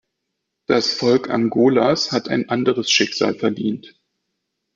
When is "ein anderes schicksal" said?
2.27-3.35